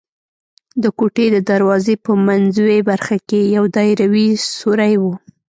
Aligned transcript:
د 0.83 0.85
کوټې 0.97 1.25
د 1.31 1.37
دروازې 1.51 1.95
په 2.05 2.11
منځوۍ 2.25 2.79
برخه 2.89 3.15
کې 3.29 3.39
یو 3.55 3.63
دایروي 3.75 4.27
سوری 4.59 4.93
و. 5.01 5.03